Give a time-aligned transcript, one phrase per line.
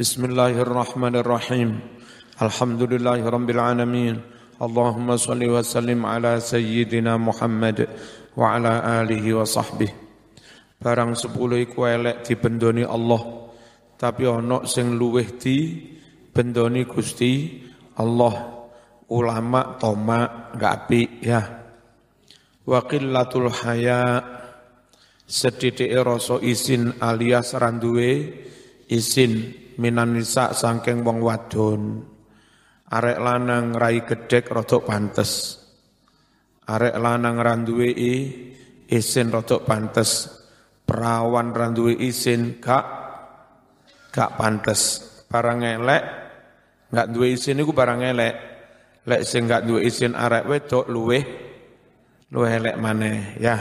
[0.00, 1.76] Bismillahirrahmanirrahim.
[2.40, 4.16] Alhamdulillahirabbil
[4.56, 7.84] Allahumma salli wa sallim ala sayyidina Muhammad
[8.32, 9.92] wa ala alihi wa sahbihi.
[10.80, 13.52] Barang sepuluh iku elek dibendoni Allah,
[14.00, 15.84] tapi ono sing luweh di
[16.32, 17.60] bendoni Gusti
[18.00, 18.56] Allah.
[19.12, 21.44] Ulama toma gak api ya.
[22.64, 24.16] Wa qillatul haya
[25.28, 28.32] sedhithike rasa isin alias randuwe
[28.88, 32.04] isin minan nisa sangking wong wadon.
[32.92, 35.56] Arek lanang rai gedek rodok pantes.
[36.68, 38.14] Arek lanang randuwe i
[38.92, 40.28] isin rodok pantes.
[40.84, 42.84] Perawan randuwe isin gak
[44.12, 45.00] gak pantes.
[45.30, 46.02] Barang elek
[46.92, 48.34] gak duwe isin iku barang elek.
[49.06, 51.24] Lek sing gak duwe isin arek wedok luweh
[52.34, 53.56] luweh elek maneh ya.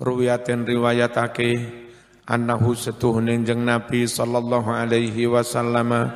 [0.00, 1.50] Ruwiyatin riwayatake
[2.28, 6.12] annahu setuhne jeng Nabi sallallahu alaihi wasallam.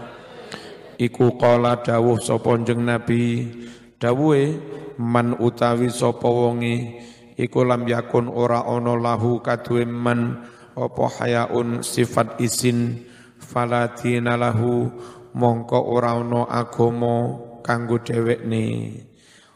[1.01, 3.49] Iku qala dawuh sapa jeng Nabi.
[3.97, 4.61] Dawuhe
[5.01, 7.01] man utawi sapa wonge
[7.41, 10.43] iku lam yakun ora ana lahu kaduwe man
[10.77, 13.09] apa hayaun sifat isin
[13.41, 14.91] falatina lahu
[15.33, 18.65] mongko ora ana agama kanggo dhewekne.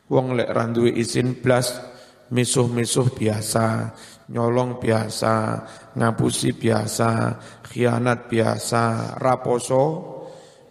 [0.06, 1.74] Wong lek ra duwe isin blas
[2.30, 3.94] misuh-misuh biasa
[4.30, 5.34] nyolong biasa,
[5.94, 9.84] ngapusi biasa, khianat biasa, raposo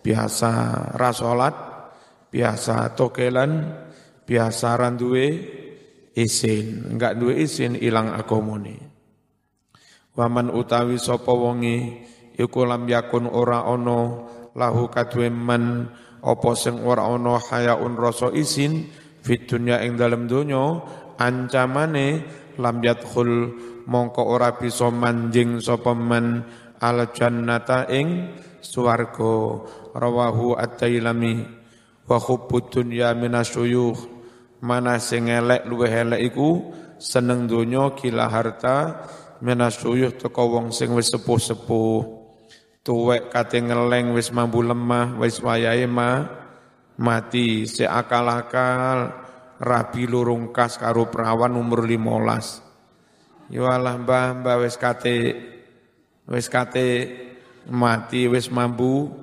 [0.03, 0.51] biasa,
[0.95, 1.55] rasolat
[2.27, 3.51] biasa, tokelan
[4.27, 5.27] biasa randuwe
[6.15, 8.75] isin, enggak duwe isin ilang akomoni.
[10.15, 12.07] Waman utawi sapa wonge
[12.39, 13.99] iku lam yakun ora ono
[14.55, 15.91] lahu kadue man
[16.23, 18.87] apa sing ora ono hayaun rasa isin
[19.19, 20.79] fit dunya ing dalem donya
[21.19, 22.23] ancamane
[22.57, 23.53] lam yadkhul
[23.85, 26.43] mongko ora bisa manjing sapa man
[26.81, 29.61] al jannata ing swarga.
[29.95, 31.45] Rawahu at-tailami.
[32.05, 34.13] Wa hubbud dunya minasyuyukh.
[34.65, 39.07] Mana sing elek luweh elek iku seneng donya kila harta
[39.39, 41.99] minasyuyukh teko wong sing wis sepuh-sepuh.
[42.85, 46.21] Tuwek kate ngeleng wis mambu lemah wis wayahe ma
[47.01, 47.89] mati se
[49.61, 52.59] rabi lurungkas karo perawan umur limolas.
[53.47, 55.37] Yo Allah mbah mbah wis kate
[56.25, 57.13] wis kate
[57.69, 59.13] mati wis mambu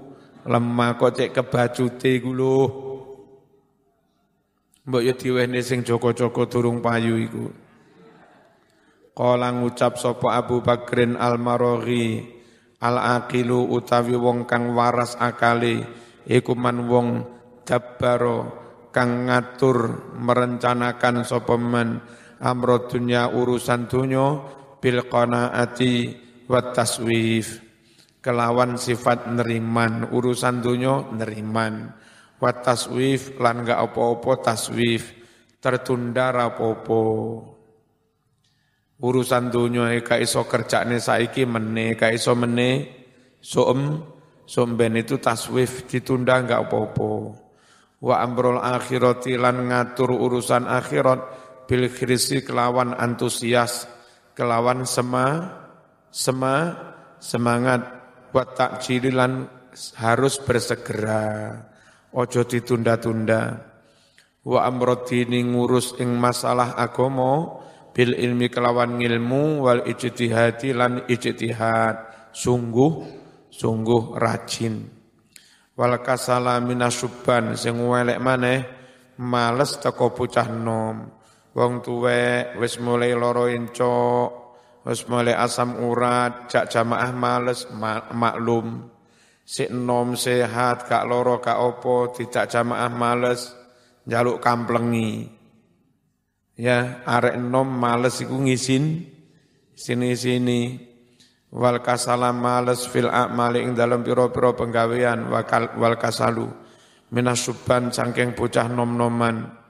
[0.46, 2.60] lemah kok cek kebacute iku lho.
[4.82, 7.46] Mbok yo diwehne sing joko-joko durung payu iku.
[9.12, 12.40] Kala ngucap sapa Abu Bakrin Al-Maraghi
[12.82, 15.86] Al-aqilu utawi wong kang waras akale
[16.26, 17.22] iku man wong
[17.62, 18.61] dabbaro
[18.92, 22.04] kang ngatur merencanakan sapa man
[22.38, 24.38] amro dunya urusan dunya
[24.78, 25.94] bil qanaati
[26.46, 27.72] wa taswif.
[28.22, 31.90] Kelawan sifat neriman urusan dunya neriman.
[32.38, 35.10] Wa taswif lan gak apa-apa taswif
[35.58, 37.02] tertunda rapopo
[39.02, 43.02] urusan dunya ka iso kerjane saiki meneh ka iso meneh.
[43.42, 43.98] Soem
[44.46, 47.41] somben itu taswif ditunda enggak apa-apa
[48.02, 51.20] wa amrul akhirati lan ngatur urusan akhirat
[51.70, 53.86] bil khirisi kelawan antusias
[54.34, 55.54] kelawan sema
[56.10, 56.56] sema
[57.22, 57.80] semangat
[58.34, 59.46] wa takjililan
[59.96, 61.54] harus bersegera.
[62.12, 63.72] Ojo ditunda-tunda.
[64.42, 67.62] Wa amrodini ngurus ing masalah agomo
[67.94, 72.10] bil ilmi kelawan ngilmu wal ijtihadi lan ijtihad.
[72.32, 73.04] Sungguh
[73.52, 75.01] sungguh rajin
[75.76, 78.60] wal kasala minasuban sing welek maneh
[79.20, 81.08] males teko bocah nom.
[81.52, 84.28] Wong tuwek wis mulai loro encok
[84.88, 87.68] wis mulai asam urat jak jamaah males
[88.12, 88.88] maklum.
[89.42, 93.52] Sik nom sehat gak loro gak opo tidak jamaah males
[94.06, 95.28] jaluk kamplengi.
[96.56, 99.02] Ya arek nom males iku ngisin
[99.74, 100.91] sini-sini
[101.52, 106.48] wal kasala males fil a'mali ing dalam pira-pira penggawean wal kasalu.
[107.12, 109.60] Minasuban saking bocah nom-noman.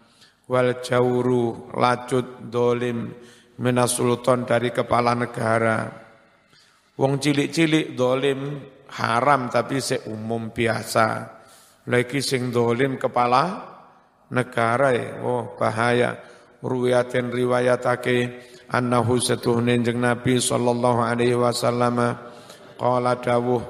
[0.46, 3.10] Wal jauru lacut dolim
[3.58, 5.90] minasulton dari kepala negara.
[6.94, 8.62] Wong cilik-cilik dolim
[8.94, 11.06] haram tapi se umum biasa.
[11.90, 13.58] Lagi sing dolim kepala
[14.30, 16.14] negara ya oh bahaya.
[16.62, 18.18] Ruwiyatin riwayatake
[18.72, 22.16] annahu setuhne jeng Nabi sallallahu alaihi wasallam
[22.80, 23.62] qala dawuh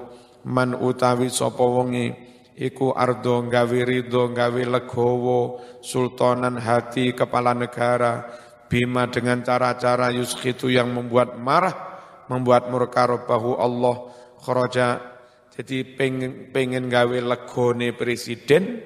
[0.46, 2.14] man utawi sapa wonge
[2.54, 8.30] iku ardo gawe ridho gawe legowo sultanan hati kepala negara
[8.70, 11.74] bima dengan cara-cara yuskhitu yang membuat marah
[12.30, 13.96] membuat murka rabbahu Allah
[14.40, 15.12] kharaja
[15.52, 18.80] Jadi pengen, pengen gawe legone presiden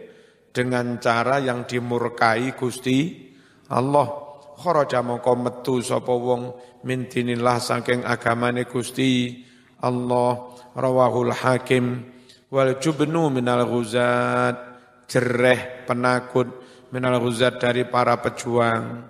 [0.50, 3.30] dengan cara yang dimurkai Gusti
[3.70, 4.25] Allah.
[4.56, 6.56] Kharaja mongko metu sapa wong
[6.88, 9.44] min dinillah saking agamane Gusti
[9.84, 12.00] Allah rawahul hakim
[12.48, 14.56] wal jubnu minal ghuzat
[15.04, 16.48] jereh penakut
[16.88, 19.04] minal ghuzat dari para pejuang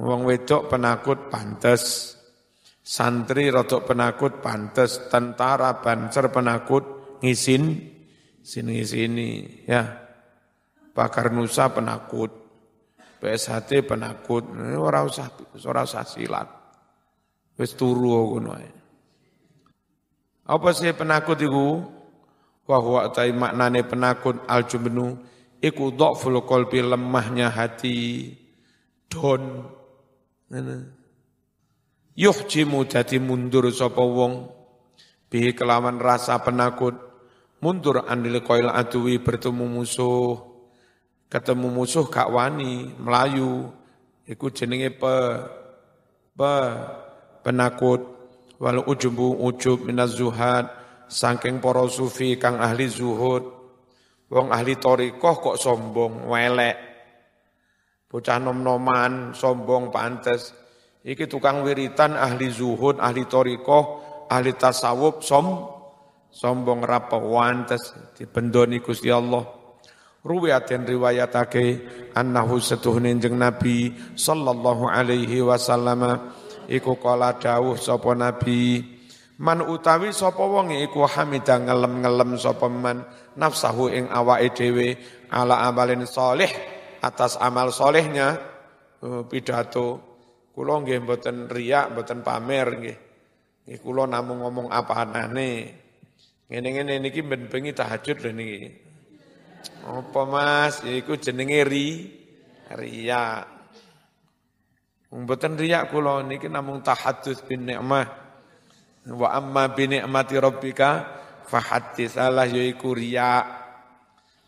[0.00, 2.16] wong wedok penakut pantes
[2.88, 7.84] Santri rotok penakut pantes, tentara banser penakut ngisin,
[8.40, 10.08] sini sini ya.
[10.96, 12.32] Pakar Nusa penakut,
[13.18, 14.46] PSHT penakut,
[14.78, 15.28] ora usah
[15.66, 16.48] ora usah silat.
[17.58, 18.54] Wis turu ngono
[20.48, 21.82] Apa sih penakut iku?
[22.68, 25.18] Wa huwa tai maknane penakut aljubnu
[25.58, 28.30] iku dhaful qalbi lemahnya hati
[29.10, 29.66] don.
[30.48, 30.98] Ngene
[32.18, 34.50] yuhjimu dadi mundur sapa wong
[35.30, 36.98] bihi kelawan rasa penakut
[37.62, 40.47] mundur andil koil aduwi bertemu musuh
[41.28, 43.72] ketemu musuh gak wani melayu.
[44.28, 45.14] Iku jenenge pe
[46.36, 46.52] pe
[47.44, 48.16] penakut.
[48.58, 50.66] Wal ujubu ujub minaz zuhad
[51.06, 53.44] saking para sufi kang ahli zuhud.
[54.28, 56.76] Wong ahli torikoh kok sombong welek.
[58.08, 60.52] Bocah nom-noman sombong pantes.
[61.08, 63.84] Iki tukang wiritan, ahli zuhud, ahli torikoh,
[64.28, 65.64] ahli tasawuf, som,
[66.28, 69.57] sombong rapa wantes, dibendoni Gusti Allah.
[70.26, 71.64] Ruwiyat yang riwayatake
[72.14, 76.34] annahu setuhnin jeng Nabi sallallahu alaihi wasallam
[76.66, 78.82] iku kala dawuh sapa Nabi
[79.38, 83.06] man utawi sapa wong iku hamida ngelem-ngelem sapa man
[83.38, 84.98] nafsahu ing awake dhewe
[85.30, 86.50] ala amalin salih
[86.98, 88.42] atas amal solehnya
[89.06, 90.08] oh, pidato
[90.58, 92.98] Kulo nggih mboten riak, mboten pamer nggih.
[93.62, 95.70] Nggih kula namung ngomong apa anane.
[96.50, 98.66] Ngene-ngene niki ben bengi tahajud lho niki.
[99.88, 100.84] Apa Mas?
[100.84, 101.86] Iku jenenge ri
[102.68, 103.44] riak.
[105.08, 108.04] Mboten riak kula niki namung tahadduts bin nikmah.
[109.08, 110.90] Wa amma bi ni'mati rabbika
[111.48, 113.44] fahaddits Allah yaiku riak.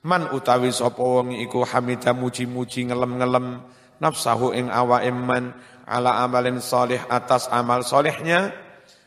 [0.05, 3.65] Man utawi sapa iku hamida muji-muji ngelem-ngelem
[4.01, 5.57] nafsahu ing awake man
[5.89, 8.53] ala amalin soleh atas amal solehnya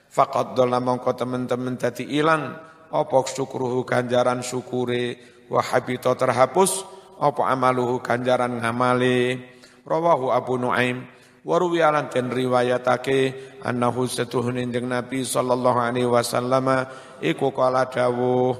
[0.09, 2.53] faqad dola mongko teman-teman tadi ilang
[2.93, 5.17] opo syukruhu ganjaran syukure
[5.53, 6.81] wa habito terhapus
[7.21, 9.37] opo amaluhu ganjaran ngamale
[9.85, 11.05] rawahu Abu Nuaim.
[11.43, 13.35] Waru wialan ten riwayatake
[13.67, 16.87] annahu setuhunin jeung Nabi sallallahu alaihi wasallam
[17.19, 18.55] iku kala dawuh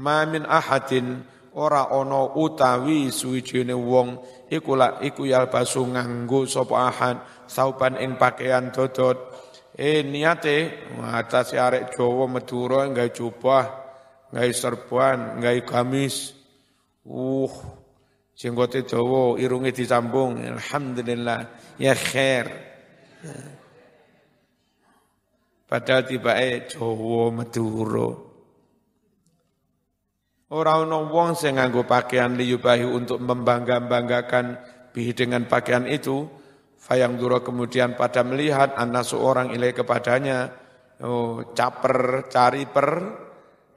[0.00, 1.20] ma min ahadin
[1.52, 4.16] ora ana utawi suwijine wong
[4.48, 9.20] iku la iku yalbasu nganggo sapa ahad sauban ing pakaian dodot.
[9.76, 13.81] Eh niate atas arek Jawa Madura nggawe jubah
[14.32, 16.32] nggawe serban nggawe gamis.
[17.04, 17.52] Uh
[18.34, 20.40] jenggote dawa irunge disambung.
[20.42, 21.40] Alhamdulillah
[21.78, 22.50] ya khair.
[25.70, 28.12] Padahal tibake Jawa Madura
[30.52, 34.60] Orang ana wong sing nganggo pakaian liyubahi untuk membangga-banggakan
[34.92, 36.28] bihi dengan pakaian itu,
[36.76, 40.52] Fayang duro kemudian pada melihat anak seorang ilai kepadanya,
[41.00, 42.90] oh, caper, cari per,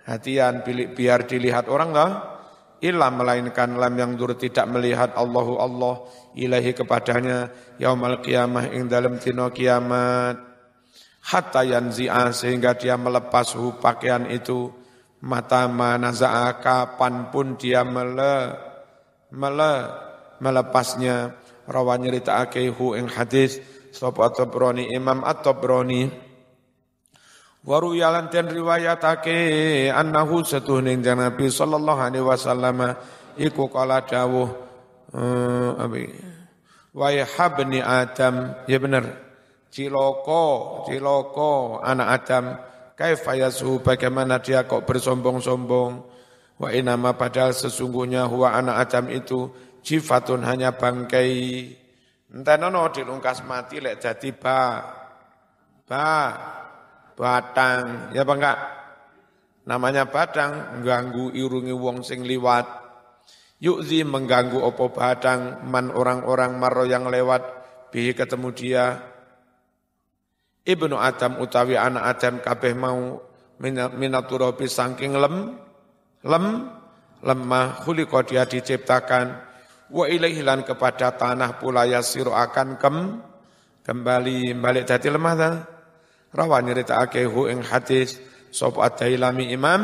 [0.06, 2.12] hatian, biar dilihat orang lah,
[2.80, 6.06] ilah melainkan lam yang duro tidak melihat Allahu Allah
[6.38, 7.50] ilahi kepadanya,
[7.82, 10.38] yaumal kiamah ing dalam tino kiamat,
[11.26, 14.70] hatta yanzi'ah sehingga dia melepas hu pakaian itu,
[15.26, 18.54] mata manaza'a kapan pun dia mele,
[19.34, 19.74] mele,
[20.38, 21.34] melepasnya,
[21.66, 23.58] rawan nyeritakake hu ing hadis
[23.90, 24.30] sapa
[24.92, 26.25] Imam At-Tabrani
[27.66, 32.94] Waru yalan ten riwayatake annahu setuhning Nabi sallallahu alaihi wasallam
[33.42, 34.54] iku kala dawuh
[35.10, 36.14] uh, abi
[36.94, 38.54] wa habni adam.
[38.70, 39.18] Ya benar
[39.74, 42.46] ciloko ciloko anak adam.
[42.94, 43.82] Kaifa yasu?
[43.82, 46.06] Bagaimana dia kok bersombong-sombong?
[46.62, 49.50] Wa inama padahal sesungguhnya huwa anak adam itu
[49.82, 51.74] jifatun hanya bangkai.
[52.30, 54.60] Entah nono dilungkas mati lek jadi ba,
[55.84, 56.08] ba,
[57.16, 58.54] batang, ya bangga.
[59.66, 62.86] Namanya batang, ganggu irungi wong sing liwat.
[63.64, 67.42] Yukzi mengganggu opo batang, man orang-orang maro yang lewat,
[67.90, 68.86] bihi ketemu dia.
[70.68, 73.18] Ibnu Adam utawi anak Adam kabeh mau
[73.96, 75.56] minaturobi sangking lem,
[76.22, 76.46] lem,
[77.26, 79.40] lemah, khuliko dia diciptakan,
[79.90, 82.98] wa ilaihi lan kepada tanah pula yasiru akan kem
[83.86, 85.75] kembali balik dadi lemah ta
[86.36, 88.20] rawa nyeritakake hu ing hadis.
[88.52, 89.82] Sapa ad-dailami imam?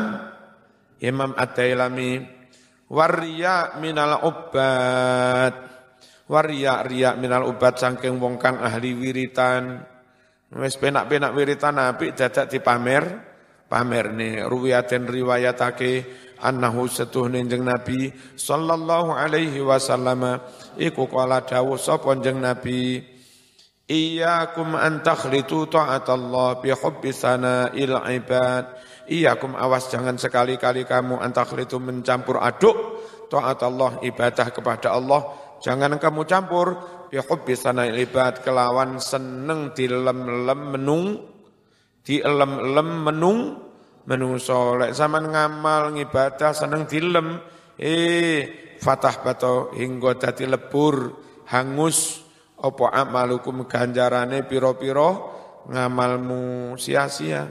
[1.02, 2.22] Imam At-Tailami
[2.86, 5.54] warriya minal ubat.
[6.30, 9.82] Warriya riya minal ubat saking wong kang ahli wiritan.
[10.54, 13.32] Wis penak-penak wiritan apik dadak dipamer.
[13.66, 16.04] Pamer ne ruwiyaten riwayatake
[16.44, 20.38] annahu setuhne jeneng Nabi sallallahu alaihi wasallam.
[20.76, 23.00] Iku kala dawuh sapa jeneng Nabi
[23.92, 28.64] Iyakum an takhlitu ta'atallah bi hubbi sana'il ibad.
[29.12, 35.20] Iyakum awas jangan sekali-kali kamu an takhlitu mencampur aduk ta'atallah ibadah kepada Allah.
[35.60, 36.72] Jangan kamu campur
[37.12, 41.06] bi hubbi sana'il ibad kelawan seneng dilem-lem menung
[42.00, 43.40] dilem-lem menung
[44.08, 47.38] menung solek zaman ngamal ngibadah seneng dilem
[47.78, 51.14] eh fatah bato hingga dadi lebur
[51.52, 52.21] hangus
[52.62, 55.10] opo amalukum ganjarane piro-piro
[55.66, 57.50] ngamalmu sia-sia.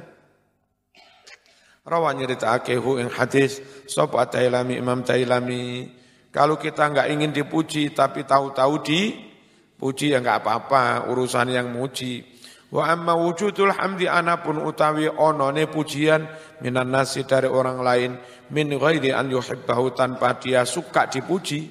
[1.82, 5.90] Rawa nyeritakake hu ing hadis sapa Tailami Imam Tailami
[6.30, 12.24] kalau kita enggak ingin dipuji tapi tahu-tahu dipuji ya enggak apa-apa urusan yang muji.
[12.72, 16.24] Wa amma wujudul hamdi anapun utawi onone pujian
[16.64, 18.12] minan nasi dari orang lain
[18.56, 21.68] min ghairi an yuhibbahu tanpa dia suka dipuji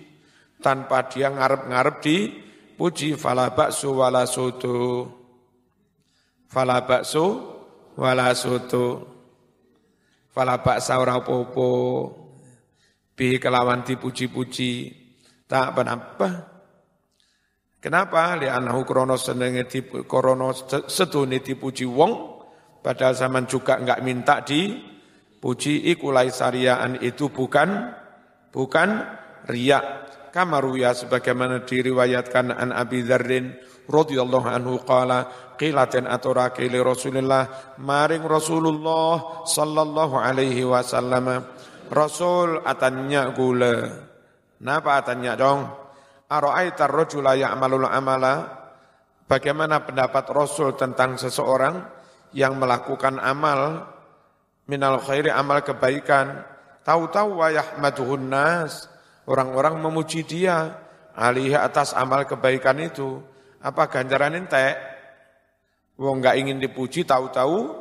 [0.60, 2.16] tanpa dia ngarep-ngarep di
[2.80, 5.04] puji fala baksu wala soto.
[6.48, 7.24] Fala baksu
[8.00, 9.04] wala soto.
[10.32, 11.68] Fala baksa ora popo
[13.12, 14.96] bi kelawan dipuji-puji.
[15.44, 16.30] Tak apa
[17.80, 18.36] Kenapa?
[18.36, 20.52] Li anahu krono senenge di krono
[20.88, 22.12] sedune dipuji wong
[22.84, 24.76] padahal zaman juga enggak minta di
[25.40, 27.88] puji ikulai sariaan itu bukan
[28.52, 28.88] bukan
[29.48, 33.54] riak kamaruya sebagaimana diriwayatkan an Abi Dzarrin
[33.90, 35.26] radhiyallahu anhu qala
[35.58, 41.44] qilatin aturake li Rasulillah maring Rasulullah sallallahu alaihi wasallam
[41.90, 44.06] Rasul atanya gula.
[44.62, 45.66] Napa atanya dong?
[46.30, 48.46] Ara'aita ar-rajula ya'malul amala?
[49.26, 51.82] Bagaimana pendapat Rasul tentang seseorang
[52.30, 53.90] yang melakukan amal
[54.70, 56.46] minal khairi amal kebaikan?
[56.86, 58.86] Tahu-tahu wa yahmaduhun nas
[59.28, 60.76] Orang-orang memuji dia
[61.16, 63.20] alih atas amal kebaikan itu.
[63.60, 64.76] Apa ganjaran ente?
[66.00, 67.76] Wong enggak ingin dipuji tahu-tahu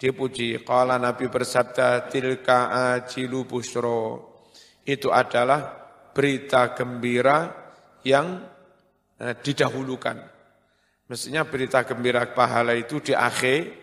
[0.00, 0.64] dipuji.
[0.64, 4.32] Qala Nabi bersabda tilka ajilu busro.
[4.80, 5.76] Itu adalah
[6.16, 7.52] berita gembira
[8.00, 8.40] yang
[9.20, 10.16] eh, didahulukan.
[11.10, 13.80] Mestinya berita gembira pahala itu di akhir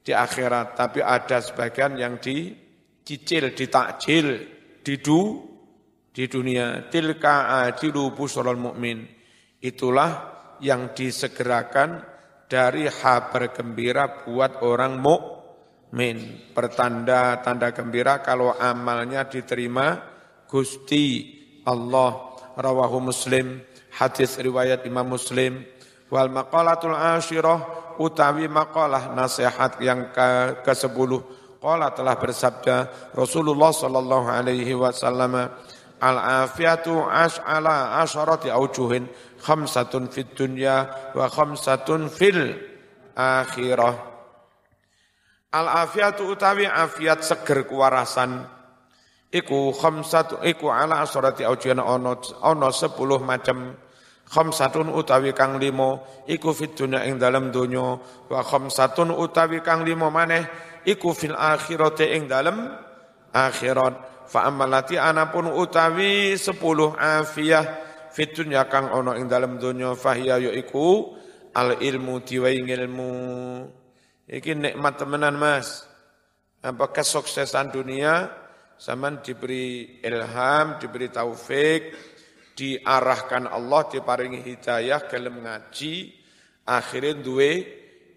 [0.00, 4.26] di akhirat, tapi ada sebagian yang dicicil, ditakjil,
[4.80, 5.44] didu,
[6.10, 6.90] di dunia.
[6.90, 9.06] Tilka ajilu busrul mukmin
[9.62, 10.10] itulah
[10.60, 12.04] yang disegerakan
[12.50, 16.50] dari kabar gembira buat orang mukmin.
[16.50, 19.96] Pertanda tanda gembira kalau amalnya diterima
[20.50, 22.30] Gusti Allah.
[22.50, 23.62] Rawahu Muslim.
[23.94, 25.64] Hadis riwayat Imam Muslim.
[26.10, 31.22] Wal maqalatul asyirah utawi maqalah nasihat yang ke, ke sepuluh.
[31.60, 32.76] Qala telah bersabda
[33.12, 35.52] Rasulullah sallallahu alaihi wasallam
[36.00, 39.04] Al-afiyatu as'ala asyarati aujuhin
[39.36, 42.56] khamsatun fid dunya wa khamsatun fil
[43.12, 44.08] akhirah.
[45.52, 48.48] Al-afiyatu utawi afiat seger kewarasan
[49.28, 53.76] iku khamsatu iku ala asyarati aujuhin ono ono sepuluh macam.
[54.30, 57.98] Khamsatun utawi kang limo iku fid dunya ing dalam dunya
[58.30, 60.46] wa khamsatun utawi kang limo maneh
[60.86, 62.70] iku fil akhirati ing dalam
[63.34, 67.66] akhirat fa amalati anapun utawi sepuluh afiyah
[68.14, 71.18] fitunya kang ono ing dalam dunia fahiya iku
[71.50, 73.12] al ilmu diwai ilmu
[74.30, 75.90] iki nikmat temenan mas.
[76.60, 78.28] Apa kesuksesan dunia
[78.76, 81.96] zaman diberi ilham diberi taufik
[82.52, 86.12] diarahkan Allah diparingi hidayah gelem ngaji
[86.68, 87.52] akhirnya duwe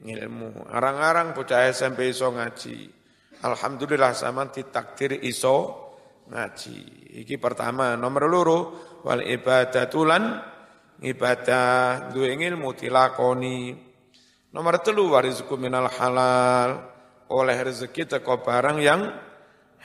[0.03, 2.91] ilmu arang-arang bocah SMP iso ngaji.
[3.47, 5.82] Alhamdulillah zaman ditakdir iso
[6.29, 6.77] ngaji.
[7.23, 8.59] Iki pertama, nomor loro
[9.03, 10.39] wal ibadatulan
[11.03, 13.75] ibadah duwe ilmu tilakoni.
[14.53, 16.93] Nomor telu warizku minal halal.
[17.33, 19.09] Oleh rezeki teko barang yang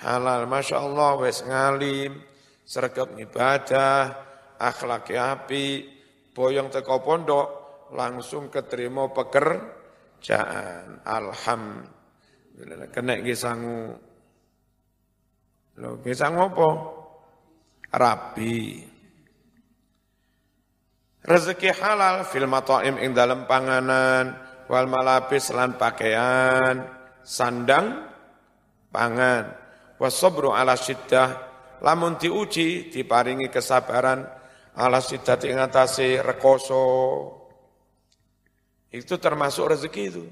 [0.04, 0.45] halal.
[0.45, 2.21] Masya Allah wes ngalim,
[2.68, 4.12] sergap ibadah,
[4.61, 5.88] akhlak api,
[6.37, 7.49] boyong teko pondok,
[7.97, 11.00] langsung keterima pekerjaan.
[11.09, 12.92] Alhamdulillah.
[12.92, 14.07] Kena gisangu
[15.78, 16.68] Lho, bisa ngopo?
[17.94, 18.82] Rabi.
[21.23, 24.35] Rezeki halal fil mataim ing dalam panganan
[24.66, 26.82] wal malapis lan pakaian,
[27.23, 28.11] sandang
[28.90, 29.68] pangan.
[29.99, 31.28] wasabru ala syiddah
[31.82, 34.23] lamun diuji diparingi kesabaran
[34.78, 35.58] ala syiddah ing
[36.23, 36.82] rekoso
[38.94, 40.25] itu termasuk rezeki itu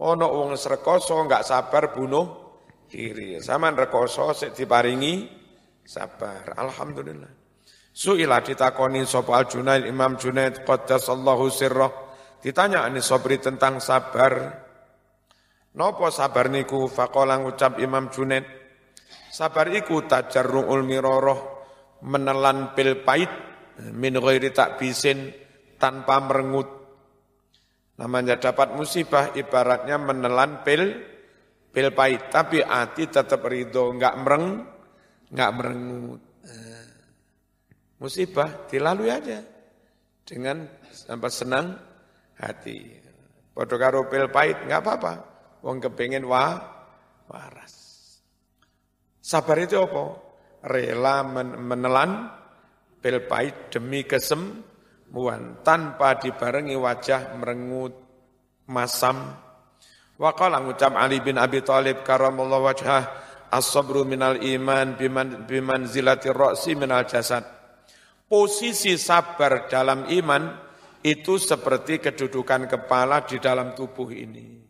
[0.00, 2.39] ono wong rekoso enggak sabar bunuh
[2.90, 5.30] diri zaman rekoso sik diparingi
[5.86, 6.58] sabar.
[6.58, 7.30] Alhamdulillah.
[7.90, 11.90] Su'ila ditakoni sapa Al Junaid Imam Junaid qaddasallahu sirrah
[12.42, 14.66] ditanya ani Sobri tentang sabar.
[15.70, 16.90] Nopo sabar niku?
[16.90, 18.42] Faqala ngucap Imam Junaid
[19.30, 21.38] sabar iku tajarruul miroroh
[22.02, 23.30] menelan pil pait
[23.94, 25.30] min ghairi takbisin
[25.78, 26.66] tanpa merengut.
[28.00, 31.09] Namanya dapat musibah ibaratnya menelan pil
[31.70, 34.66] pil pait tapi hati tetap ridho enggak mereng
[35.30, 36.22] enggak merengut
[38.00, 39.44] musibah dilalui aja
[40.24, 41.66] dengan sampai senang
[42.40, 42.98] hati.
[43.52, 45.14] Padha karo pil pait enggak apa-apa.
[45.60, 46.56] Wong kepingin wa
[47.28, 47.76] waras.
[49.20, 50.04] Sabar itu apa?
[50.64, 51.20] Rela
[51.60, 52.32] menelan
[53.04, 57.94] pil pahit demi kesembuhan tanpa dibarengi wajah merengut
[58.64, 59.36] masam.
[60.20, 63.08] Waqala ngucap Ali bin Abi Thalib karamallahu wajhah
[63.48, 67.40] as-sabru minal iman biman biman zilati ra'si minal jasad.
[68.28, 70.42] Posisi sabar dalam iman
[71.00, 74.60] itu seperti kedudukan kepala di dalam tubuh ini.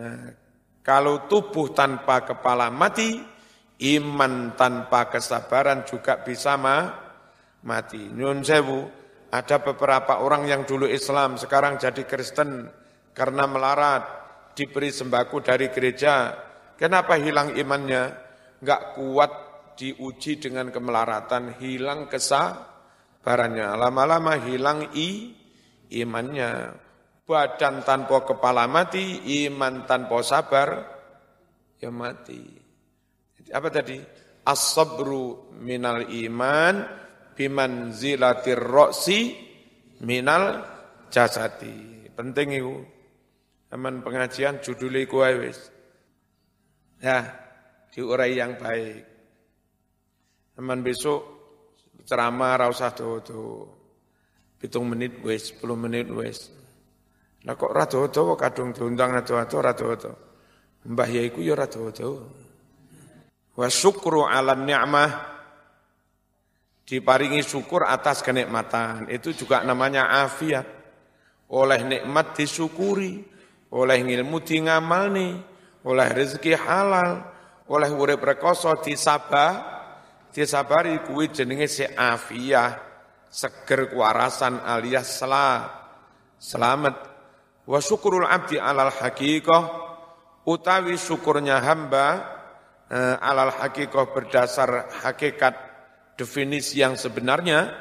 [0.00, 0.32] Nah,
[0.80, 3.20] kalau tubuh tanpa kepala mati,
[3.84, 6.88] iman tanpa kesabaran juga bisa ma
[7.68, 8.00] mati.
[8.08, 8.80] Nyun sewu,
[9.28, 12.66] ada beberapa orang yang dulu Islam, sekarang jadi Kristen
[13.12, 14.21] karena melarat,
[14.52, 16.34] diberi sembako dari gereja.
[16.76, 18.02] Kenapa hilang imannya?
[18.62, 19.32] Enggak kuat
[19.76, 23.74] diuji dengan kemelaratan, hilang kesabarannya.
[23.74, 25.34] Lama-lama hilang i
[25.92, 26.72] imannya
[27.26, 30.68] badan tanpa kepala mati, iman tanpa sabar,
[31.80, 32.42] ya mati.
[33.52, 33.98] Apa tadi?
[34.42, 36.82] As-sabru minal iman
[37.38, 39.38] biman zilatir roksi
[40.02, 40.66] minal
[41.08, 42.10] jasati.
[42.12, 42.76] Penting itu.
[43.72, 45.72] Teman pengajian judulnya kuai wis.
[47.00, 47.24] Ya,
[47.88, 49.00] diurai yang baik.
[50.52, 51.24] Teman besok
[52.04, 53.24] ceramah rausah tuh
[54.60, 56.52] Hitung menit wis, 10 menit wis.
[57.48, 60.12] Lah kok rada-rada kadung diundang rada-rada rada-rada.
[60.86, 62.28] Mbah ya iku ya rada-rada.
[63.56, 65.10] Wa syukru 'ala ni'mah
[66.86, 69.10] diparingi syukur atas kenikmatan.
[69.10, 70.84] Itu juga namanya afiat.
[71.50, 73.31] Oleh nikmat disyukuri,
[73.72, 75.40] oleh ilmu ngamalni,
[75.88, 77.24] oleh rezeki halal,
[77.72, 79.64] oleh urip rekoso disabar,
[80.28, 82.76] disabari kuwi jenenge se afiah,
[83.32, 85.16] seger kuarasan alias
[86.36, 86.96] selamat.
[87.64, 89.64] Wa syukurul abdi alal hakikoh,
[90.44, 92.06] utawi syukurnya hamba
[92.92, 95.54] eh, alal hakikoh berdasar hakikat
[96.20, 97.72] definisi yang sebenarnya,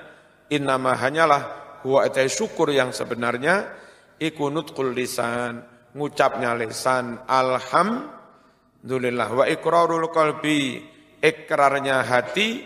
[0.48, 3.74] innama hanyalah huwa syukur yang sebenarnya,
[4.22, 10.84] ikunut kul lisan, ngucapnya lisan, alhamdulillah, wa ikrarul qalbi,
[11.20, 12.66] ikrarnya hati,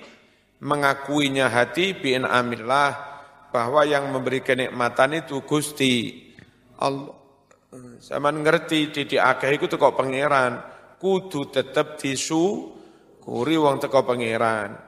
[0.62, 3.16] mengakuinya hati, bin amillah,
[3.50, 6.26] bahwa yang memberi kenikmatan itu Gusti
[6.80, 7.16] Allah.
[8.00, 10.74] Sama ngerti di akeh iku teko pangeran.
[10.96, 12.00] Kudu tetep
[13.20, 14.80] kuri wong teko pangeran.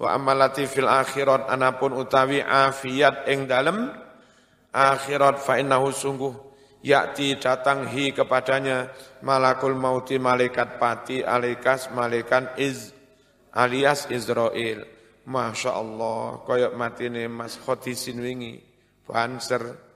[0.00, 3.92] Wa amalati fil akhirat anapun utawi afiat ing dalem
[4.72, 6.51] akhirat fa innahu sungguh
[6.82, 8.90] yakti datang hi kepadanya
[9.22, 12.90] malakul mauti malaikat pati alikas malaikat iz
[13.54, 14.84] alias Israel
[15.22, 18.58] Masya Allah koyok matine Mas Khotisin wingi
[19.06, 19.92] banser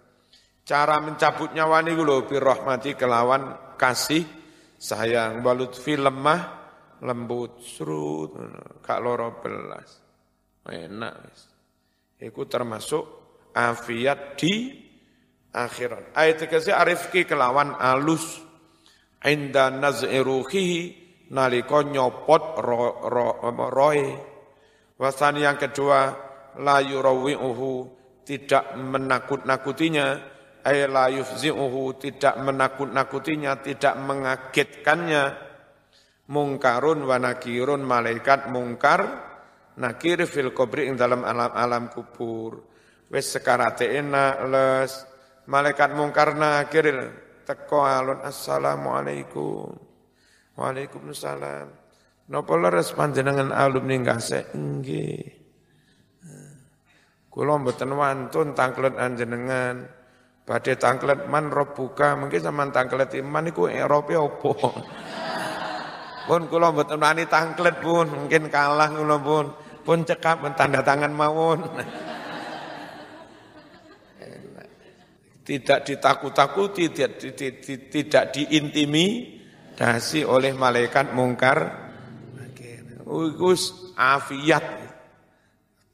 [0.66, 4.26] Cara mencabut nyawa ini lho birahmati kelawan kasih
[4.74, 6.42] sayang balut film mah
[7.06, 8.34] lembut serut
[8.82, 10.02] kak loro belas.
[10.66, 11.14] Enak.
[12.18, 13.04] Iku termasuk
[13.54, 14.74] afiat di
[15.56, 16.12] akhirat.
[16.12, 18.44] Ayat ke arifki kelawan alus
[19.24, 23.28] inda naz'i ruhihi nalika nyopot ro, ro,
[23.72, 24.08] roe.
[25.00, 26.12] Wasan yang kedua
[26.60, 27.72] la yurawi'uhu
[28.24, 35.24] tidak menakut-nakutinya ay la yufzi'uhu tidak menakut-nakutinya, tidak mengagetkannya.
[36.26, 39.06] Mungkarun wa nakirun malaikat mungkar
[39.78, 42.66] nakir fil kubri dalam alam-alam kubur.
[43.06, 44.92] Wis sekarate enak les
[45.46, 47.10] malaikat mungkar nakir
[47.46, 49.70] teko alun assalamualaikum.
[50.58, 51.66] Waalaikumsalam.
[52.26, 54.50] Napa leres panjenengan alumni nggase?
[54.56, 55.46] Nggih.
[57.30, 59.84] Kula mboten wantun tangklet anjenengan.
[60.46, 64.54] Badhe tangklet man buka, mungkin sama tangklet iman iku Eropa opo.
[66.26, 69.46] Pun kula mboten wani tangklet pun, mungkin kalah kula pun.
[69.86, 71.62] Pun cekap tanda tangan mawon.
[75.46, 77.22] Tidak ditakut-takuti, tidak,
[77.86, 81.86] tidak diintimidasi oleh malaikat mungkar.
[83.06, 84.90] Ugus afiat.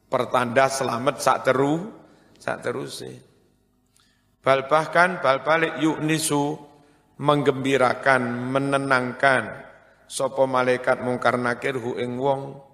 [0.09, 1.93] Pertanda selamat sak teru,
[2.41, 3.05] sak terus.
[4.41, 6.57] Bal bahkan bal balik yuknisu
[7.21, 9.69] menggembirakan, menenangkan
[10.09, 12.72] sapa malaikat mungkar nakir hu ing wong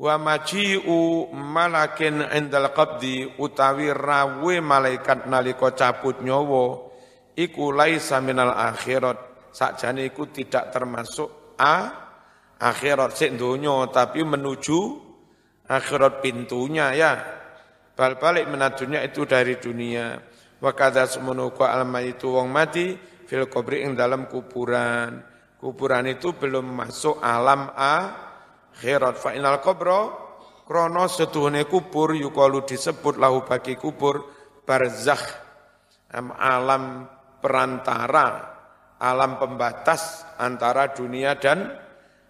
[0.00, 6.88] wa maji'u malakin indal qabdi utawi rawe malaikat nalika cabut nyawa
[7.36, 9.28] iku laisa minal akhirat.
[9.50, 11.92] Sakjane iku tidak termasuk a
[12.56, 14.78] akhirat sik donya tapi menuju
[15.68, 17.12] akhirat pintunya ya.
[17.92, 20.16] Bal balik menadunya itu dari dunia.
[20.60, 21.52] Wa kadza semono
[22.00, 22.96] itu wong mati
[23.28, 25.20] fil kubri ing dalam kuburan.
[25.60, 27.68] Kuburan itu belum masuk alam
[28.76, 29.16] akhirat.
[29.18, 30.30] Fa inal kubro
[30.70, 34.22] krono setuhune kubur yukalu disebut lahu bagi kubur
[34.62, 35.22] barzakh
[36.14, 37.10] alam
[37.42, 38.54] perantara
[39.02, 41.74] alam pembatas antara dunia dan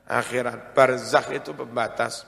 [0.08, 2.24] akhirat barzakh itu pembatas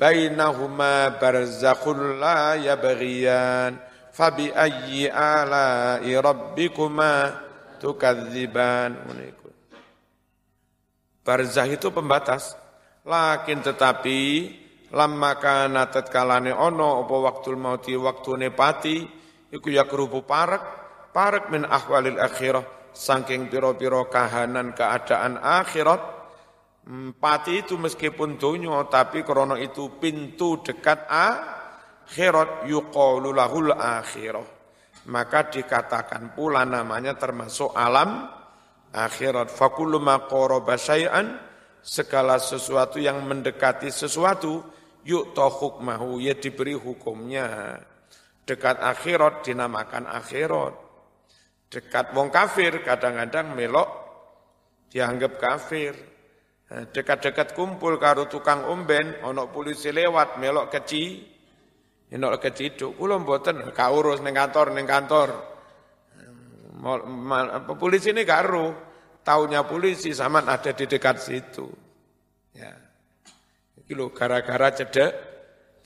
[0.00, 3.76] bainahuma barzakhul la yabghiyan
[4.16, 7.36] fabi ayyi ala'i rabbikuma
[7.76, 8.96] tukadziban
[11.20, 12.56] Barzah itu pembatas.
[13.06, 14.20] Lakin tetapi
[14.92, 19.00] lama kana tetkalane ono apa waktul mauti waktune pati
[19.48, 20.62] iku ya kerupu parek
[21.14, 26.02] parek min ahwalil akhirah saking piro-piro kahanan keadaan akhirat
[26.90, 34.60] hmm, pati itu meskipun dunyo tapi krono itu pintu dekat akhirat yuqalu lahul akhirah
[35.08, 38.28] maka dikatakan pula namanya termasuk alam
[38.92, 39.48] akhirat.
[39.48, 41.49] Fakullu ma qaraba syai'an
[41.80, 44.60] segala sesuatu yang mendekati sesuatu
[45.04, 47.76] yuk hukmahu ya diberi hukumnya.
[48.44, 50.74] Dekat akhirat dinamakan akhirat.
[51.70, 53.88] Dekat wong kafir kadang-kadang melok
[54.90, 55.94] dianggap kafir.
[56.70, 61.22] Nah, dekat-dekat kumpul karo tukang umben, ono polisi lewat melok keci,
[62.10, 62.98] melok keciduk.
[62.98, 65.30] Kula mboten kaurus ning kantor ning kantor.
[67.78, 68.89] Polisi ini karo,
[69.30, 71.70] taunya polisi sama ada di dekat situ.
[72.50, 72.74] Ya.
[73.78, 75.12] Iki gara-gara cedek,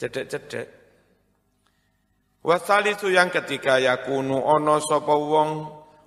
[0.00, 0.66] cedek-cedek.
[2.40, 5.50] Wasalisu yang ketiga yakunu ono sapa wong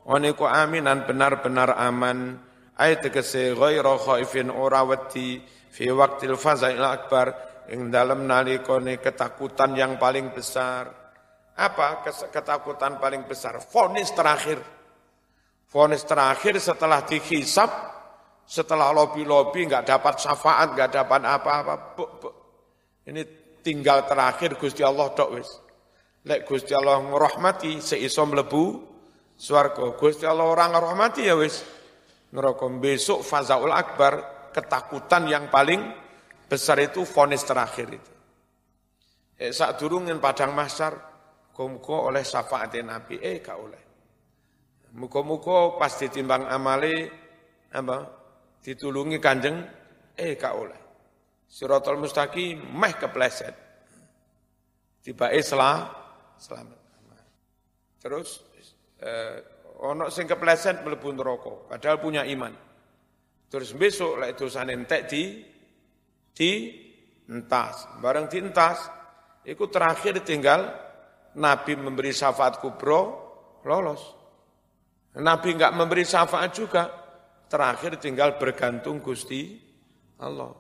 [0.06, 2.38] one ku aminan benar-benar aman
[2.78, 5.42] ayat tegese ghairu khaifin ora wedi
[5.74, 7.34] fi waqtil fazail akbar
[7.74, 10.90] ing dalam nalikone ketakutan yang paling besar.
[11.58, 13.58] Apa ketakutan paling besar?
[13.58, 14.77] Fonis terakhir.
[15.68, 17.68] Fonis terakhir setelah dihisap,
[18.48, 22.32] setelah lobi-lobi nggak dapat syafaat, nggak dapat apa-apa.
[23.04, 23.22] Ini
[23.60, 25.50] tinggal terakhir Gusti Allah dok wis.
[26.24, 28.80] Lek Gusti Allah ngerahmati seiso mlebu
[29.36, 29.92] swarga.
[30.00, 31.64] Gusti Allah orang ngerahmati ya wis.
[32.32, 35.80] Neraka besok fazaul akbar ketakutan yang paling
[36.48, 38.12] besar itu fonis terakhir itu.
[39.38, 40.98] Eh, saat durungin padang masar,
[41.54, 43.87] kumuko oleh syafaatin Nabi, eh gak oleh.
[44.98, 47.06] Muka-muka pas ditimbang amali
[47.70, 47.98] apa?
[48.66, 49.62] Ditulungi kanjeng,
[50.18, 50.80] eh kak oleh.
[51.46, 53.54] Siratul mustaqim meh kepleset.
[55.06, 55.86] Tiba islah
[56.42, 56.80] selamat.
[58.02, 58.42] Terus
[58.98, 59.38] eh,
[59.86, 62.52] ono sing kepleset mlebu neraka, padahal punya iman.
[63.48, 65.46] Terus besok lek dosane entek di
[66.34, 66.52] di
[67.30, 68.02] entas.
[68.02, 68.90] Bareng di entas,
[69.46, 70.74] itu terakhir tinggal
[71.38, 73.02] Nabi memberi syafaat kubro,
[73.62, 74.17] lolos.
[75.18, 76.84] Nabi enggak memberi syafaat juga.
[77.48, 79.56] Terakhir tinggal bergantung Gusti
[80.20, 80.52] Allah.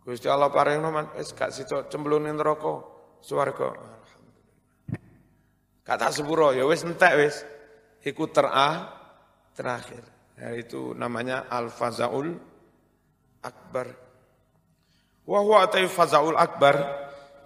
[0.00, 2.78] Gusti Allah paring noman, es gak situ cemplungin rokok,
[3.20, 3.74] suarga.
[5.82, 7.42] Kata sepuro, ya wis entek wis.
[8.00, 8.94] Iku terah
[9.52, 10.00] terakhir.
[10.40, 12.32] Ya, itu namanya al-fazaul
[13.44, 13.92] akbar.
[15.28, 16.80] Wa huwa fazaul akbar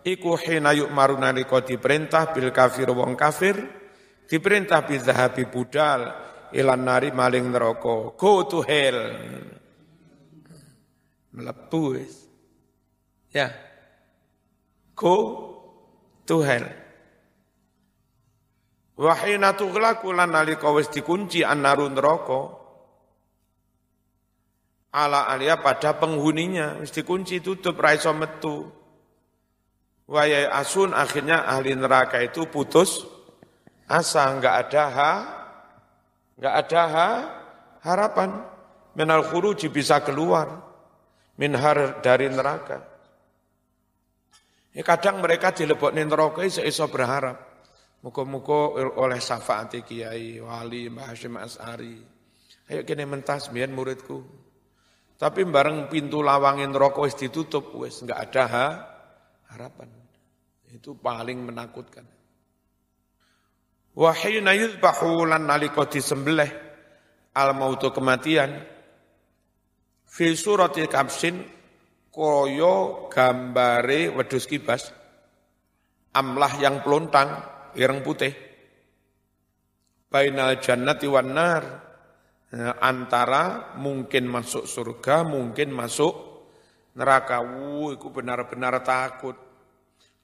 [0.06, 3.56] iku hina yu'maru nalika diperintah bil kafir wong kafir
[4.30, 6.12] diperintah bi zahabi budal
[6.54, 8.14] ilan nari maling neraka.
[8.14, 8.98] Go to hell.
[11.34, 11.82] Mlebu
[13.34, 13.50] ya.
[14.94, 15.16] Go
[16.22, 16.66] to hell.
[18.94, 22.40] Wahina tughlaqu lan nalika wis dikunci annaru neraka
[24.94, 26.78] ala alia pada penghuninya.
[26.78, 28.70] Wis dikunci tutup ra iso metu.
[30.06, 33.02] Wayai asun akhirnya ahli neraka itu putus
[33.88, 35.12] asa enggak ada ha
[36.38, 37.08] Enggak ada ha,
[37.84, 38.30] harapan.
[38.94, 40.62] minal khuruji bisa keluar
[41.34, 42.78] minhar dari neraka.
[44.74, 47.54] Ya, kadang mereka dilebokne neraka iso berharap.
[48.04, 51.96] Muka-muka oleh syafaat kiai, wali, Mbah Hashim As'ari.
[52.68, 54.20] Ayo kene mentas biar muridku.
[55.14, 58.66] Tapi bareng pintu lawangin neraka wis ditutup, wis enggak ada ha,
[59.54, 59.88] harapan.
[60.68, 62.04] Itu paling menakutkan.
[63.94, 66.50] Wahina yudbahu lan nalika disembelih
[67.38, 68.58] al mautu kematian
[70.02, 71.38] fi surati kapsin
[72.10, 74.90] koyo gambare wedhus kibas
[76.10, 77.38] amlah yang pelontang
[77.78, 78.34] ireng putih.
[80.10, 81.62] Bainal jannati wan nar
[82.82, 86.14] antara mungkin masuk surga mungkin masuk
[86.98, 87.42] neraka.
[87.42, 89.34] Wuh iku benar-benar takut.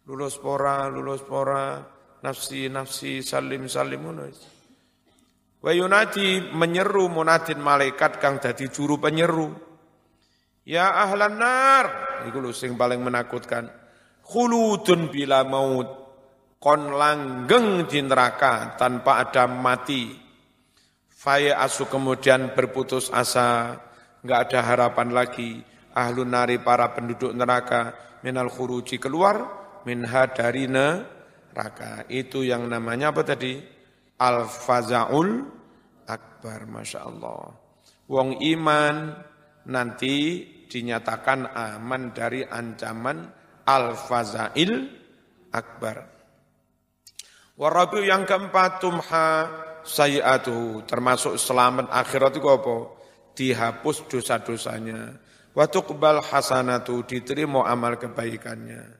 [0.06, 1.82] Lulus pora lulus pora
[2.20, 4.24] nafsi nafsi salim salim ngono
[5.60, 5.76] Wa
[6.56, 9.52] menyeru munadin malaikat kang dadi juru penyeru.
[10.64, 11.84] Ya ahlan nar,
[12.24, 13.68] iku lho sing paling menakutkan.
[14.24, 16.00] Khuludun bila maut.
[16.60, 20.12] Kon langgeng di neraka tanpa ada mati.
[21.08, 23.76] Faya asu kemudian berputus asa,
[24.24, 25.60] enggak ada harapan lagi.
[25.92, 29.44] Ahlun nari para penduduk neraka minal khuruji keluar
[29.84, 30.68] minha dari
[31.50, 32.06] neraka.
[32.06, 33.58] Itu yang namanya apa tadi?
[34.20, 35.48] Al-fazaul
[36.06, 37.54] akbar, Masya Allah.
[38.10, 39.14] Wong iman
[39.70, 43.26] nanti dinyatakan aman dari ancaman
[43.66, 44.72] al-fazail
[45.50, 46.06] akbar.
[47.60, 49.28] Warabi yang keempat tumha
[49.84, 52.76] sayyatuhu termasuk selamat akhirat itu apa?
[53.36, 55.16] Dihapus dosa-dosanya.
[55.52, 58.99] Wa tuqbal hasanatu diterima amal kebaikannya.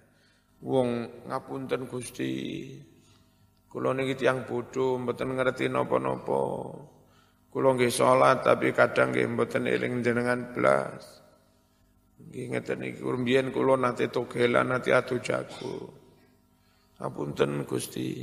[0.61, 2.33] Wong ngapunten Gusti.
[3.71, 6.43] Kula niki tiyang bodho mboten ngerti napa-napa.
[7.49, 11.23] Kula nggih salat tapi kadang nggih mboten eling jenengan blas.
[12.21, 15.97] Nggih ngeten iki mbiyen kula nate togelan nate adu jago.
[17.01, 18.21] Apunten Gusti.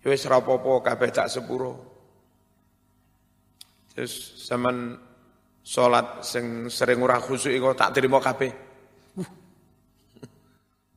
[0.00, 1.76] Ya wis rapopo kabeh tak sepuro.
[3.92, 4.96] Terus zaman
[5.60, 8.65] salat sing sering ora khusuk iku tak terima kabeh.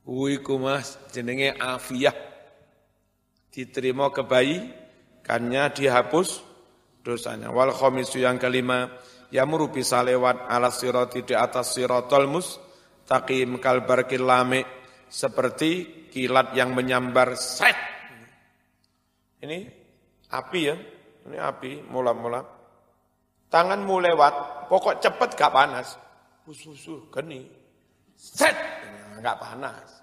[0.09, 2.17] Kuwi mas jenenge afiyah.
[3.53, 6.41] Diterima kebaikannya dihapus
[7.05, 7.53] dosanya.
[7.53, 7.69] Wal
[8.17, 8.89] yang kelima,
[9.29, 14.65] ya bisa lewat ala sirati di atas sirotol mustaqim kalbar kilame
[15.05, 17.77] seperti kilat yang menyambar set.
[19.45, 19.57] Ini
[20.33, 20.75] api ya,
[21.29, 22.41] ini api mula-mula.
[23.45, 26.01] Tanganmu lewat, pokok cepet gak panas.
[26.49, 27.45] Usuh-usuh, geni.
[28.17, 28.57] Set,
[29.21, 29.98] gak panas.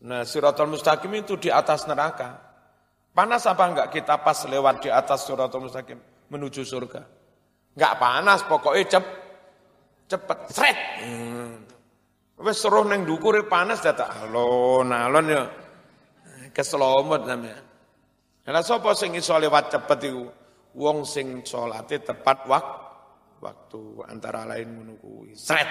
[0.00, 2.40] Nah siratul mustaqim itu di atas neraka.
[3.10, 7.02] Panas apa enggak kita pas lewat di atas siratul mustaqim menuju surga?
[7.76, 9.04] Enggak panas, pokoknya cep,
[10.08, 10.78] cepet, sret.
[11.04, 11.54] Hmm.
[12.40, 15.42] Seruh neng dukure panas data alon alon ya.
[16.50, 17.60] Keselomot namanya.
[18.48, 20.24] Nah sapa sing iso lewat cepet iku?
[20.80, 22.66] Wong sing salate tepat wak,
[23.42, 25.66] waktu antara lain menunggu Sret.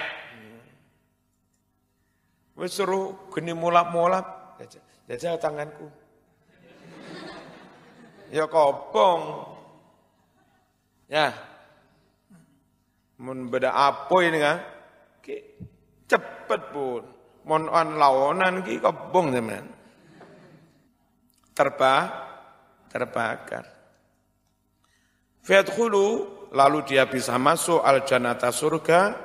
[2.58, 4.56] Wis suruh geni mulap-mulap,
[5.08, 5.86] jajal tanganku.
[8.30, 9.50] Ya kopong.
[11.10, 11.34] Ya.
[13.18, 14.58] Mun beda apa ini kan?
[15.18, 15.36] Ki
[16.06, 17.02] cepet pun.
[17.44, 19.66] Mon on lawanan ki kobong teman.
[21.52, 22.02] Terbah,
[22.88, 23.66] terbakar.
[25.42, 26.06] Fiadkhulu
[26.54, 29.18] lalu dia bisa masuk al janata surga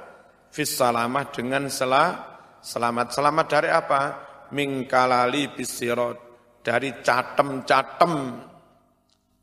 [0.50, 2.35] fis salamah dengan selah
[2.66, 3.14] Selamat.
[3.14, 4.02] Selamat dari apa?
[4.50, 6.18] Mingkalali bisirot.
[6.66, 8.14] Dari catem-catem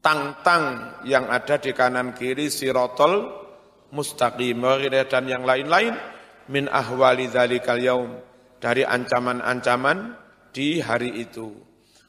[0.02, 3.30] tang-tang yang ada di kanan kiri sirotol
[3.94, 4.58] mustaqim
[5.06, 5.94] dan yang lain-lain
[6.50, 8.10] min ahwali dzalikal yaum
[8.58, 10.18] dari ancaman-ancaman
[10.50, 11.54] di hari itu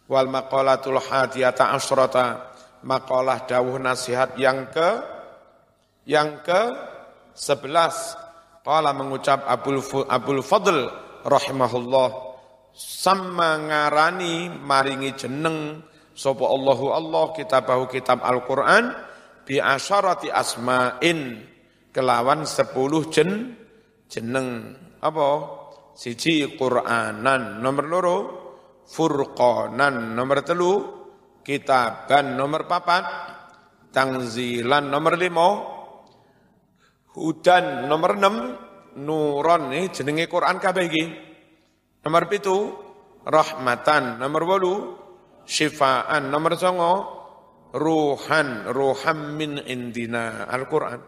[0.09, 4.89] wal maqalatul hadiyata asrata maqalah dawuh nasihat yang ke
[6.09, 6.73] yang ke
[7.37, 8.17] sebelas
[8.63, 10.87] Qala mengucap Abul, Abul Fadl
[11.23, 12.09] rahimahullah
[12.73, 15.81] sama ngarani maringi jeneng
[16.13, 18.93] sapa Allahu Allah kitabahu kitab Al-Qur'an
[19.43, 21.41] bi asyarati asma'in
[21.93, 23.55] kelawan sepuluh jen
[24.09, 25.61] jeneng apa?
[25.93, 28.17] Siji Qur'anan nomor loro
[28.83, 30.73] Furqanan nomor telu
[31.45, 33.05] kitaban nomor papat
[33.93, 35.47] tangzilan nomor lima
[37.13, 38.35] hudan nomor enam
[38.99, 41.05] nuron nih jenenge Quran kabeh iki.
[42.03, 42.55] Nomor pitu
[43.23, 44.73] rahmatan, nomor wolu
[45.47, 46.93] syifaan, nomor songo
[47.73, 50.45] ruhan, ruham min indina.
[50.45, 50.99] Al-Quran.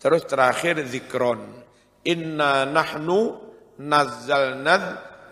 [0.00, 1.60] Terus terakhir zikron.
[2.08, 3.36] Inna nahnu
[3.84, 4.76] nazzalna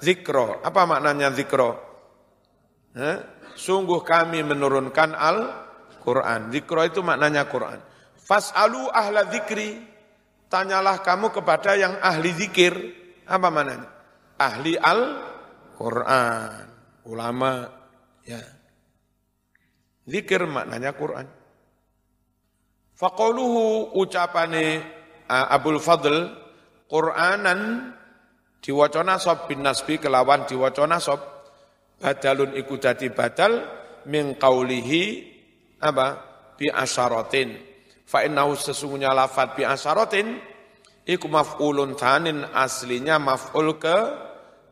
[0.02, 0.60] zikro.
[0.60, 1.72] Apa maknanya zikro?
[3.56, 6.52] Sungguh kami menurunkan Al-Quran.
[6.52, 7.80] Zikro itu maknanya Quran.
[8.20, 9.97] Fas'alu ahla zikri.
[10.48, 12.72] Tanyalah kamu kepada yang ahli zikir.
[13.28, 13.88] Apa maknanya?
[14.40, 16.64] Ahli Al-Quran.
[17.08, 17.68] Ulama.
[18.24, 18.40] Ya.
[20.08, 21.28] Zikir maknanya Quran.
[22.96, 24.82] Faqauluhu ucapane
[25.28, 26.48] Abul Fadl
[26.88, 27.92] Quranan
[28.64, 31.20] diwaca sob bin nasbi kelawan diwaca sob
[32.00, 33.60] badalun iku dadi badal
[34.08, 35.02] min qaulihi
[35.84, 36.06] apa
[36.56, 37.54] bi asyaratin
[38.08, 40.40] fa innahu sesungguhnya lafat bi asyaratin.
[41.08, 43.98] Iku maf'ulun tanin aslinya maf'ul ke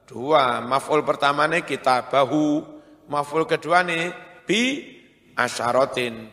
[0.09, 0.65] dua.
[0.65, 2.65] Maf'ul pertamane kitabahu
[3.13, 4.13] maf'ul kedua nih
[4.49, 4.85] bi
[5.37, 6.33] asyaratin.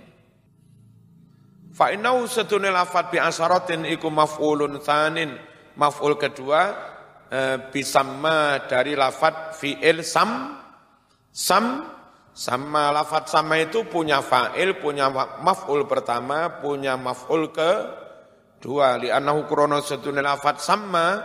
[1.73, 5.33] Fa innahu satune lafat bi asyaratin iku maf'ulun tanin
[5.73, 6.61] maf'ul kedua
[7.25, 7.39] e,
[7.73, 10.53] bisamma dari lafat fi'il sam
[11.33, 11.81] sam
[12.33, 17.71] sama lafat sama itu punya fa'il, punya maf'ul pertama, punya maf'ul ke
[18.57, 18.97] dua.
[18.97, 21.21] Li'annahu krono setune lafat sama,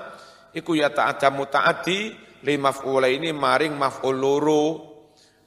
[0.52, 2.00] iku ya ta'adha muta'adi,
[2.44, 4.66] li maf'ula ini maring maf'ul luru.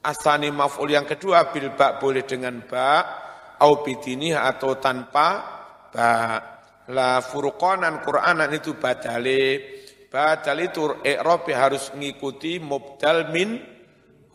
[0.02, 2.90] Asani maf'ul yang kedua, bil ba boleh dengan ba,
[3.62, 5.26] au bidini atau tanpa
[5.94, 6.10] ba.
[6.90, 9.62] La furqanan Qur'anan itu badale.
[10.10, 10.98] Badal itu
[11.54, 13.62] harus ngikuti mubdal min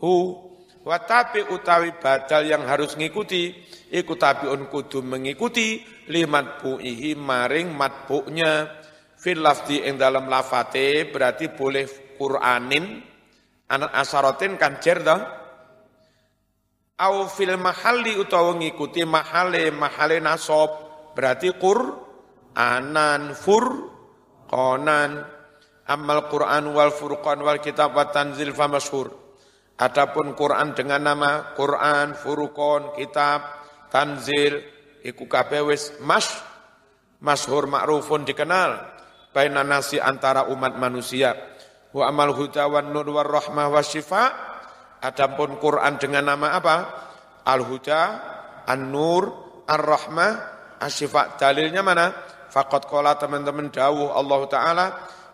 [0.00, 0.47] hu.
[0.88, 3.52] Watapi utawi badal yang harus ngikuti,
[3.92, 8.80] iku tabiun kudu mengikuti limat bu'ihi maring matbu'nya.
[9.20, 13.04] Fil lafdi ing dalam lafate berarti boleh Qur'anin,
[13.68, 15.04] anak asarotin kan jer
[16.98, 20.72] Au fil mahalli utawa ngikuti mahale mahale nasob
[21.12, 22.08] berarti Qur'an
[22.58, 25.22] anan furqanan
[25.86, 29.27] amal Quran wal furqan wal kitab wa tanzil fa masyhur
[29.78, 33.46] adapun Quran dengan nama Quran furqan kitab
[33.88, 34.60] tanzil
[35.06, 36.28] iku kabeh wis mas
[37.22, 38.98] masyhur ma'rufun dikenal
[39.32, 41.34] baina nasi antara umat manusia.
[41.94, 44.24] Wa amal huda wan nur war rahmah wa syifa.
[44.98, 46.76] Adapun Quran dengan nama apa?
[47.46, 48.02] Al huda
[48.66, 49.30] an nur
[49.64, 50.30] ar rahmah
[50.82, 51.38] asyifa.
[51.38, 52.10] Dalilnya mana?
[52.48, 54.86] Fakat kola teman-teman dawuh Allah Ta'ala,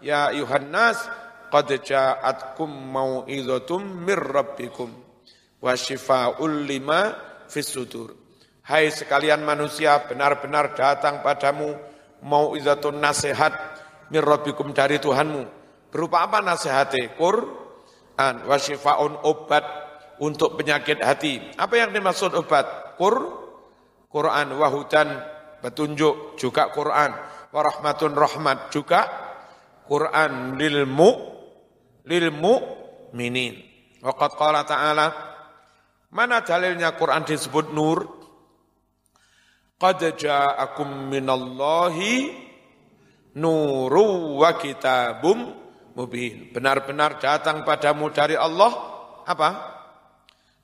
[0.03, 1.07] Ya Yuhannas,
[1.55, 4.91] qad ja'atkum mau'izatum mir rabbikum,
[5.63, 7.15] wa shifa'ul lima
[7.47, 8.11] fis sudur.
[8.67, 11.79] Hai sekalian manusia, benar-benar datang padamu
[12.27, 13.55] mau'izatun nasihat
[14.11, 15.47] mir rabbikum dari Tuhanmu.
[15.95, 17.15] Berupa apa nasihatnya?
[17.15, 19.63] Qur'an, wa shifa'un obat
[20.19, 21.39] untuk penyakit hati.
[21.55, 22.99] Apa yang dimaksud obat?
[22.99, 23.15] Qur,
[24.11, 25.23] Quran, wahudan,
[25.63, 27.15] petunjuk juga Quran,
[27.55, 29.07] warahmatun rahmat juga
[29.87, 31.34] Quran lilmu
[32.05, 32.55] lilmu
[33.17, 33.57] minin.
[34.05, 35.07] Waqat qala ta'ala
[36.15, 38.07] mana dalilnya Quran disebut nur?
[39.75, 42.31] Qad ja'akum minallahi
[43.35, 45.51] nuru wa kitabum
[45.99, 46.55] mubin.
[46.55, 48.73] Benar-benar datang padamu dari Allah
[49.27, 49.51] apa?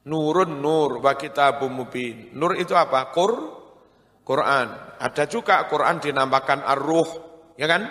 [0.06, 2.30] Nurun nur wa kitabum mubin.
[2.38, 3.10] Nur itu apa?
[3.10, 3.60] Qur
[4.22, 4.68] Quran.
[5.02, 7.08] Ada juga Quran dinamakan ar-ruh,
[7.58, 7.90] ya kan?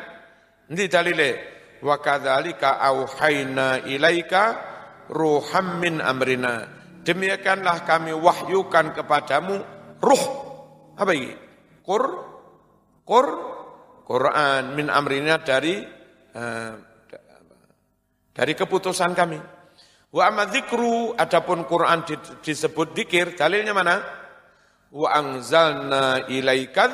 [0.72, 1.59] Ini dalile.
[1.80, 4.44] Wa kadzalika auhayna ilaika
[5.10, 6.68] ruham min amrina.
[7.04, 9.56] Demikianlah kami wahyukan kepadamu
[10.04, 10.24] ruh.
[11.00, 11.32] Apa ini?
[11.84, 12.04] Qur
[13.08, 13.28] Qur
[14.06, 15.82] Quran min amrina dari
[16.36, 16.74] uh,
[18.36, 19.40] dari keputusan kami.
[20.10, 22.02] Wa amma dzikru adapun Quran
[22.42, 23.96] disebut dikir, dalilnya mana?
[24.90, 26.90] wa anzalna ilaikad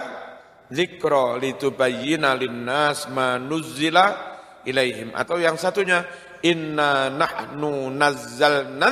[0.67, 4.34] dzikra litubayyana linnas ma nuzzila
[4.65, 5.13] ilaihim.
[5.13, 6.03] Atau yang satunya
[6.41, 8.91] inna nahnu nazzalna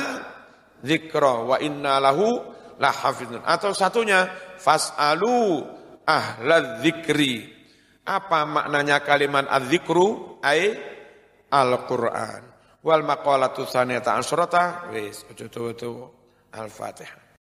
[0.80, 2.26] dzikra wa inna lahu
[2.78, 3.42] lahafizun.
[3.42, 5.66] Atau satunya fasalu
[6.06, 7.50] ahla dzikri.
[8.04, 10.38] Apa maknanya kalimat adzikru?
[10.44, 10.76] Ai
[11.50, 12.42] Al-Qur'an.
[12.84, 16.12] Wal maqalatu tsaniyata asyrata wis ojo
[16.52, 17.23] al-Fatihah